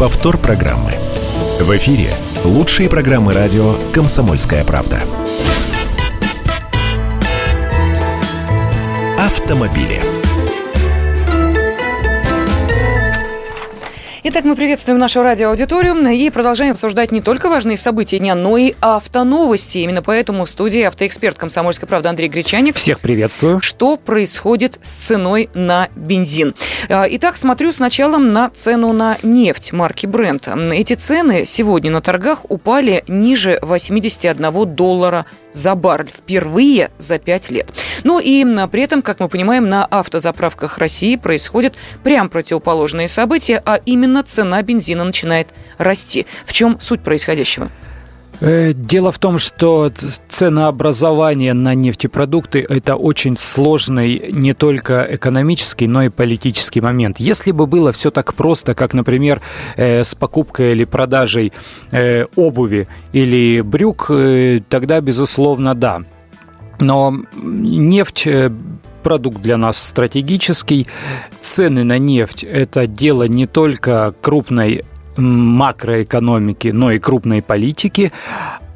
[0.00, 0.92] Повтор программы.
[1.60, 4.98] В эфире лучшие программы радио «Комсомольская правда».
[9.18, 10.00] Автомобили.
[14.22, 18.74] Итак, мы приветствуем нашу радиоаудиторию и продолжаем обсуждать не только важные события дня, но и
[18.82, 19.78] автоновости.
[19.78, 22.76] Именно поэтому в студии автоэксперт «Комсомольской правды» Андрей Гречаник.
[22.76, 23.60] Всех приветствую.
[23.62, 26.54] Что происходит с ценой на бензин?
[26.90, 30.70] А, итак, смотрю сначала на цену на нефть марки Brent.
[30.74, 37.72] Эти цены сегодня на торгах упали ниже 81 доллара за баррель впервые за 5 лет.
[38.04, 43.80] Ну и при этом, как мы понимаем, на автозаправках России происходят прям противоположные события, а
[43.84, 46.26] именно цена бензина начинает расти.
[46.46, 47.70] В чем суть происходящего?
[48.40, 49.92] Э, дело в том, что
[50.28, 57.20] ценообразование на нефтепродукты– это очень сложный не только экономический, но и политический момент.
[57.20, 59.40] Если бы было все так просто, как, например,
[59.76, 61.52] э, с покупкой или продажей
[61.90, 64.10] э, обуви или брюк,
[64.68, 66.02] тогда, безусловно, да.
[66.78, 68.26] Но нефть
[69.02, 70.86] продукт для нас стратегический.
[71.40, 74.84] Цены на нефть– это дело не только крупной
[75.20, 78.12] макроэкономики, но и крупной политики,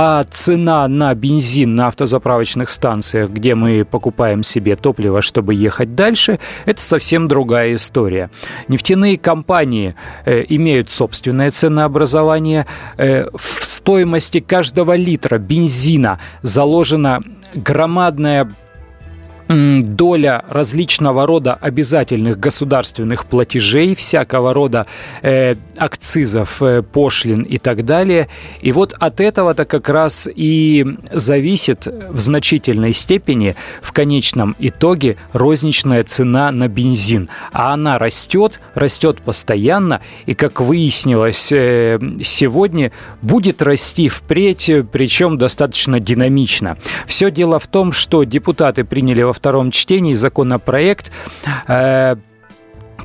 [0.00, 6.38] а цена на бензин на автозаправочных станциях, где мы покупаем себе топливо, чтобы ехать дальше,
[6.66, 8.30] это совсем другая история.
[8.68, 12.66] Нефтяные компании э, имеют собственное ценообразование.
[12.96, 17.20] Э, в стоимости каждого литра бензина заложена
[17.54, 18.48] громадная
[19.48, 24.86] доля различного рода обязательных государственных платежей, всякого рода
[25.22, 28.28] э, акцизов, э, пошлин и так далее.
[28.60, 36.04] И вот от этого-то как раз и зависит в значительной степени в конечном итоге розничная
[36.04, 37.28] цена на бензин.
[37.52, 46.00] А она растет, растет постоянно, и, как выяснилось э, сегодня, будет расти впредь, причем достаточно
[46.00, 46.76] динамично.
[47.06, 51.10] Все дело в том, что депутаты приняли во втором чтении законопроект,
[51.66, 52.16] э,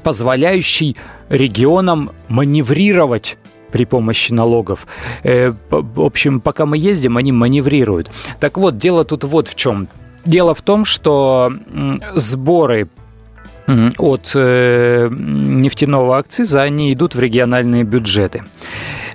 [0.03, 0.97] позволяющий
[1.29, 3.38] регионам маневрировать
[3.71, 4.88] при помощи налогов.
[5.23, 8.11] Э, в общем, пока мы ездим, они маневрируют.
[8.39, 9.88] Так вот, дело тут вот в чем.
[10.25, 11.51] Дело в том, что
[12.16, 12.88] сборы
[13.97, 18.44] от э, нефтяного акциза, они идут в региональные бюджеты.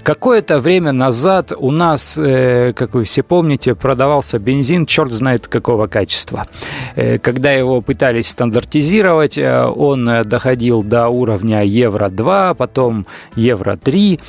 [0.03, 5.87] Какое-то время назад у нас, э, как вы все помните, продавался бензин, черт знает какого
[5.87, 6.47] качества.
[6.97, 14.21] Э, когда его пытались стандартизировать, э, он доходил до уровня Евро-2, потом Евро-3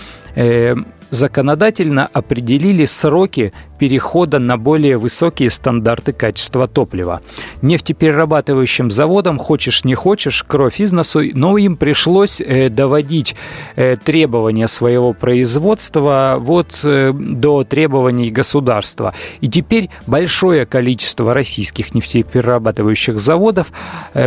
[1.10, 7.22] законодательно определили сроки перехода на более высокие стандарты качества топлива.
[7.62, 13.36] Нефтеперерабатывающим заводам, хочешь не хочешь, кровь из носу, но им пришлось э, доводить
[13.76, 19.14] э, требования своего производства вот э, до требований государства.
[19.42, 23.72] И теперь большое количество российских нефтеперерабатывающих заводов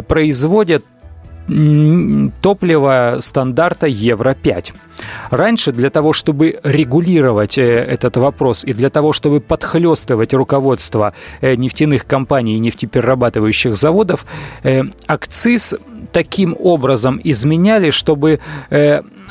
[0.09, 0.84] производят
[2.41, 4.72] топлива стандарта Евро-5.
[5.30, 11.56] Раньше для того, чтобы регулировать э, этот вопрос и для того, чтобы подхлестывать руководство э,
[11.56, 14.26] нефтяных компаний и нефтеперерабатывающих заводов,
[14.62, 15.75] э, акциз
[16.12, 18.38] таким образом изменяли, чтобы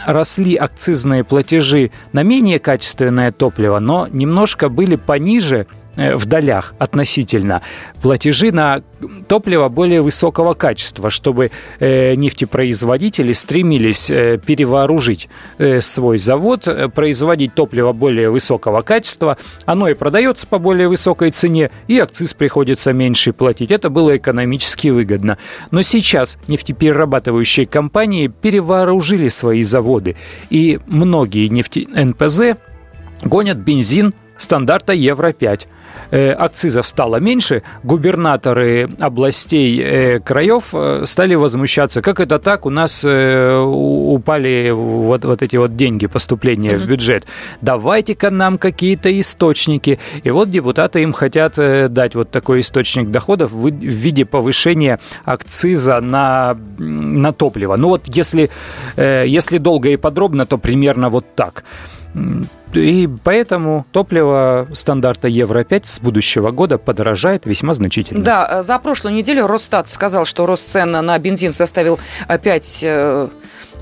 [0.05, 7.61] росли акцизные платежи на менее качественное топливо, но немножко были пониже в долях относительно
[8.01, 8.81] платежи на
[9.27, 15.29] топливо более высокого качества, чтобы э, нефтепроизводители стремились э, перевооружить
[15.79, 19.37] свой завод, производить топливо более высокого качества.
[19.65, 23.71] Оно и продается по более высокой цене, и акциз приходится меньше платить.
[23.71, 25.37] Это было экономически выгодно.
[25.71, 30.15] Но сейчас нефтеперерабатывающие компании перевооружили свои заводы,
[30.49, 32.57] и многие нефте НПЗ
[33.23, 35.67] гонят бензин стандарта Евро-5.
[36.11, 42.01] Э, акцизов стало меньше, губернаторы областей, э, краев э, стали возмущаться.
[42.01, 42.65] Как это так?
[42.65, 46.77] У нас упали вот, вот эти вот деньги, поступления mm-hmm.
[46.77, 47.25] в бюджет.
[47.61, 49.99] Давайте-ка нам какие-то источники.
[50.23, 56.57] И вот депутаты им хотят дать вот такой источник доходов в виде повышения акциза на,
[56.77, 57.77] на топливо.
[57.77, 58.49] Ну вот если,
[58.97, 61.63] если долго и подробно, то примерно вот так.
[62.73, 68.23] И поэтому топливо стандарта Евро-5 с будущего года подорожает весьма значительно.
[68.23, 72.85] Да, э, за прошлую неделю Росстат сказал, что рост цен на бензин составил 5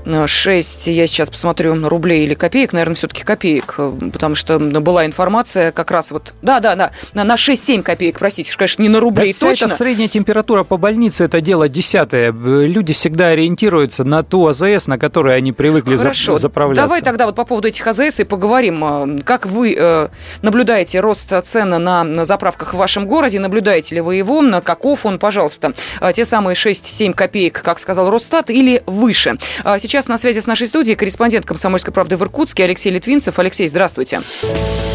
[0.04, 5.72] 6, я сейчас посмотрю, рублей или копеек, наверное, все-таки копеек, э, потому что была информация
[5.72, 9.66] как раз вот, да, да, на 6-7 копеек, простите, конечно, не на рублей да, точно.
[9.66, 12.32] Это средняя температура по больнице, это дело десятое.
[12.32, 16.36] Люди всегда ориентируются на ту АЗС, на которой они привыкли Хорошо.
[16.36, 16.82] заправляться.
[16.82, 18.84] Давай тогда вот по поводу этих АЗС и поговорим.
[18.84, 20.08] Э, как вы э,
[20.42, 23.38] наблюдаете рост цены на заправках в вашем городе?
[23.38, 24.40] Наблюдаете ли вы его?
[24.62, 25.72] Каков он, пожалуйста?
[26.14, 29.36] Те самые 6-7 копеек, как сказал Росстат, или выше?
[29.78, 33.40] Сейчас Сейчас на связи с нашей студией корреспондент «Комсомольской правды» в Иркутске Алексей Литвинцев.
[33.40, 34.20] Алексей, здравствуйте.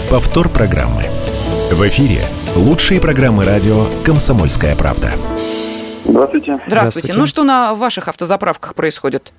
[0.09, 1.01] Повтор программы.
[1.69, 2.21] В эфире
[2.55, 5.09] лучшие программы радио «Комсомольская правда».
[6.05, 6.05] Здравствуйте.
[6.05, 6.63] Здравствуйте.
[6.67, 7.13] Здравствуйте.
[7.13, 9.33] Ну что на ваших автозаправках происходит?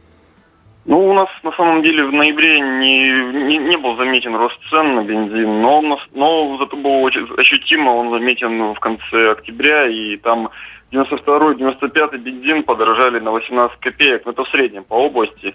[0.85, 3.01] Ну, у нас на самом деле в ноябре не,
[3.49, 5.81] не, не был заметен рост цен на бензин, но,
[6.13, 10.51] но зато было очень ощутимо, он заметен в конце октября, и там
[10.93, 15.55] 92-95 бензин подорожали на 18 копеек, но это в среднем по области.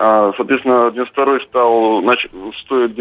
[0.00, 2.04] А, соответственно, 92 стал,
[2.64, 2.94] стоит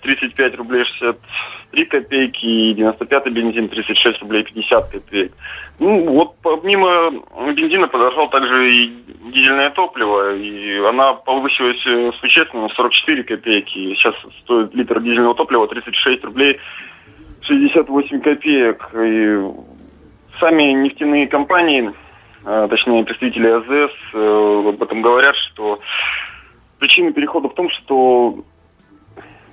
[0.00, 5.32] 35 рублей 63 копейки, и 95 бензин 36 рублей 50 копеек.
[5.78, 7.10] Ну, вот помимо
[7.52, 8.92] бензина подорожал также и
[9.30, 13.94] дизельное топливо, и она повысилась э, существенно на 44 копейки.
[13.94, 14.14] Сейчас
[14.44, 16.58] стоит литр дизельного топлива 36 рублей
[17.42, 18.88] 68 копеек.
[18.94, 19.38] И
[20.40, 21.92] сами нефтяные компании,
[22.44, 25.80] э, точнее представители АЗС, э, об этом говорят, что
[26.78, 28.44] причина перехода в том, что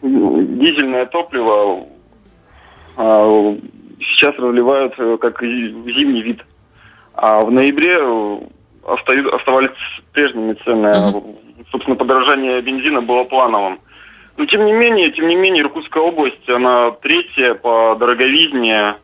[0.02, 1.86] дизельное топливо
[2.98, 3.58] э,
[4.00, 6.46] сейчас разливают как зимний вид.
[7.14, 7.98] А в ноябре
[8.86, 9.72] оставались
[10.12, 10.88] прежними цены.
[10.88, 11.38] Uh-huh.
[11.72, 13.80] Собственно, подорожание бензина было плановым.
[14.38, 18.96] Но тем не менее, тем не менее, Иркутская область, она третья по дороговизне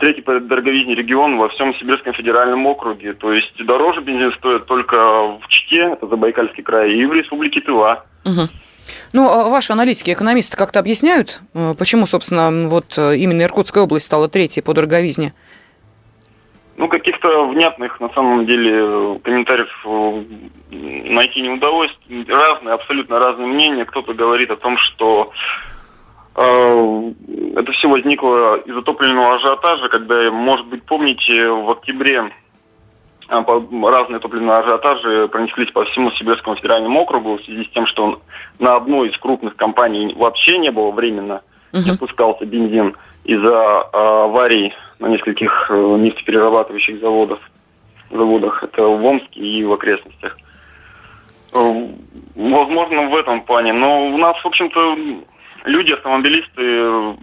[0.00, 3.12] третий по дороговизне регион во всем Сибирском федеральном округе.
[3.12, 8.04] То есть дороже бензин стоит только в Чите, это Забайкальский край, и в Республике Тыва.
[8.24, 8.48] Угу.
[9.12, 14.06] Ну, а ваши аналитики, экономисты как-то объясняют, э, почему, собственно, вот э, именно Иркутская область
[14.06, 15.32] стала третьей по дороговизне?
[16.76, 20.24] Ну, каких-то внятных, на самом деле, комментариев э,
[21.10, 21.96] найти не удалось.
[22.26, 23.84] Разные, абсолютно разные мнения.
[23.84, 25.30] Кто-то говорит о том, что
[26.36, 32.32] это все возникло из-за топливного ажиотажа, когда, может быть, помните, в октябре
[33.28, 33.44] э,
[33.82, 38.20] разные топливные ажиотажи пронеслись по всему Сибирскому федеральному округу в связи с тем, что
[38.58, 41.42] на одной из крупных компаний вообще не было временно,
[41.72, 41.82] uh-huh.
[42.40, 47.38] не бензин из-за э, аварий на нескольких нефтеперерабатывающих заводах,
[48.10, 48.64] заводах.
[48.64, 50.36] Это в Омске и в окрестностях.
[51.52, 53.72] Возможно, в этом плане.
[53.72, 54.96] Но у нас, в общем-то,
[55.64, 57.16] люди, автомобилисты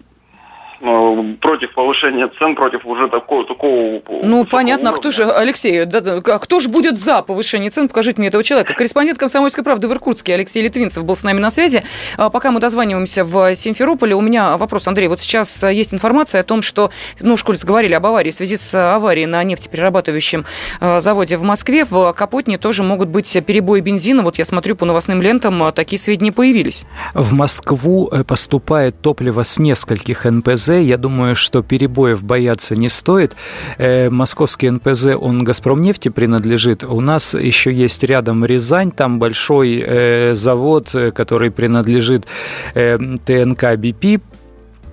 [0.82, 3.46] против повышения цен, против уже такого...
[3.46, 4.90] такого ну, понятно.
[4.90, 4.98] Уровня.
[4.98, 7.88] А кто же, Алексей, да, а кто же будет за повышение цен?
[7.88, 8.74] Покажите мне этого человека.
[8.74, 11.84] Корреспондент «Комсомольской правды» в Иркутске Алексей Литвинцев был с нами на связи.
[12.18, 15.08] А пока мы дозваниваемся в Симферополе, у меня вопрос, Андрей.
[15.08, 16.90] Вот сейчас есть информация о том, что,
[17.22, 18.32] ну, Школьц говорили об аварии.
[18.32, 20.46] В связи с аварией на нефтеперерабатывающем
[20.80, 24.24] а, заводе в Москве в Капотне тоже могут быть перебои бензина.
[24.24, 26.86] Вот я смотрю по новостным лентам, такие сведения появились.
[27.14, 33.36] В Москву э, поступает топливо с нескольких НПЗ я думаю, что перебоев бояться не стоит.
[33.78, 36.84] Э, московский НПЗ, он «Газпромнефти» принадлежит.
[36.84, 42.26] У нас еще есть рядом Рязань, там большой э, завод, э, который принадлежит
[42.74, 44.22] ТНК «БП»,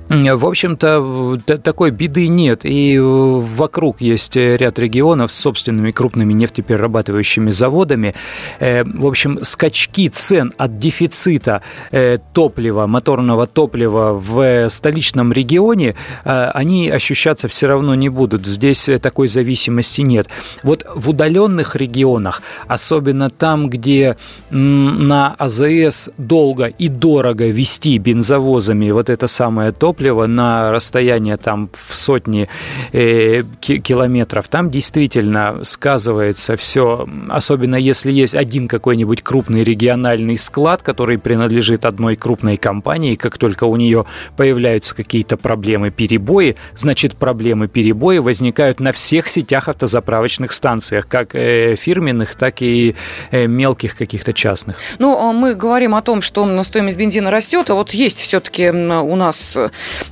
[0.09, 2.65] в общем-то, такой беды нет.
[2.65, 8.15] И э, вокруг есть ряд регионов с собственными крупными нефтеперерабатывающими заводами.
[8.59, 11.61] Э, в общем, скачки цен от дефицита
[11.91, 18.47] э, топлива, моторного топлива в столичном регионе, они ощущаться все равно не будут.
[18.47, 20.29] Здесь такой зависимости нет.
[20.63, 24.17] Вот в удаленных регионах, особенно там, где
[24.51, 31.69] на АЗС долго и дорого вести бензовозами вот это самое топливо, топлива на расстояние там
[31.73, 32.49] в сотни
[32.93, 41.19] э, километров, там действительно сказывается все, особенно если есть один какой-нибудь крупный региональный склад, который
[41.19, 44.05] принадлежит одной крупной компании, как только у нее
[44.37, 51.75] появляются какие-то проблемы, перебои, значит проблемы перебои возникают на всех сетях автозаправочных станциях, как э,
[51.75, 52.95] фирменных, так и
[53.33, 54.77] э, мелких каких-то частных.
[55.01, 59.17] Ну, а мы говорим о том, что стоимость бензина растет, а вот есть все-таки у
[59.17, 59.59] нас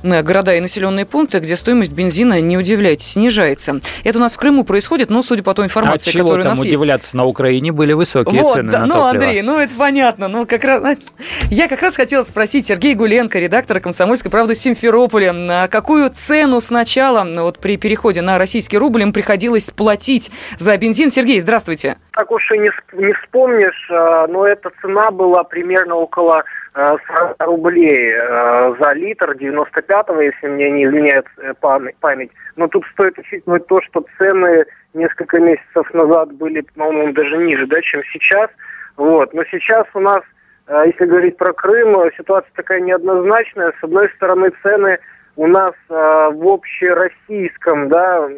[0.03, 3.79] города и населенные пункты, где стоимость бензина, не удивляйтесь, снижается.
[4.03, 6.59] Это у нас в Крыму происходит, но судя по той информации, а которая у нас
[6.59, 7.07] там удивляться?
[7.09, 7.13] Есть.
[7.15, 9.09] На Украине были высокие вот, цены да, на ну, топливо.
[9.09, 10.27] Андрей, ну это понятно.
[10.27, 10.95] Ну, как раз, э,
[11.49, 17.27] я как раз хотела спросить Сергея Гуленко, редактора «Комсомольской правды» Симферополя, на какую цену сначала
[17.41, 21.11] вот при переходе на российский рубль им приходилось платить за бензин?
[21.11, 21.97] Сергей, здравствуйте.
[22.11, 26.43] так уж и не, не вспомнишь, но эта цена была примерно около
[26.77, 28.13] 40 рублей
[28.79, 31.25] за литр 95-го, если мне не изменяет
[31.59, 32.31] память.
[32.55, 37.81] Но тут стоит учитывать то, что цены несколько месяцев назад были, по-моему, даже ниже, да,
[37.81, 38.49] чем сейчас.
[38.95, 39.33] Вот.
[39.33, 40.21] Но сейчас у нас,
[40.85, 43.73] если говорить про Крым, ситуация такая неоднозначная.
[43.79, 44.99] С одной стороны, цены
[45.35, 48.29] у нас в общероссийском да,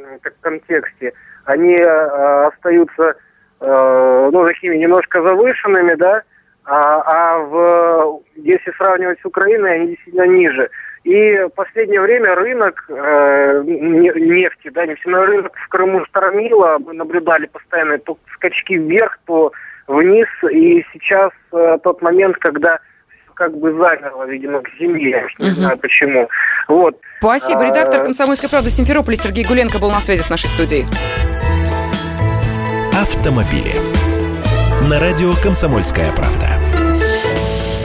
[0.42, 1.14] контексте–
[1.50, 3.16] они э, остаются
[3.60, 6.22] э, ну, такими немножко завышенными, да,
[6.66, 10.70] а, а в, если сравнивать с Украиной, они действительно ниже.
[11.04, 17.46] И в последнее время рынок э, нефти, да, нефтяной рынок в Крыму штормило, мы наблюдали
[17.46, 19.52] постоянно то скачки вверх, то
[19.88, 22.80] вниз, и сейчас э, тот момент, когда
[23.34, 25.26] как бы замерло, видимо, к земле.
[25.38, 26.30] Я не знаю почему.
[26.68, 27.00] Вот.
[27.20, 27.66] Спасибо.
[27.66, 30.86] Редактор «Комсомольской правды» Симферополя Сергей Гуленко был на связи с нашей студией.
[32.94, 33.99] Автомобили.
[34.88, 36.48] На радио «Комсомольская правда».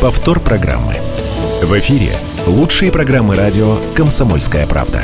[0.01, 0.95] Повтор программы.
[1.61, 5.03] В эфире лучшие программы радио «Комсомольская правда».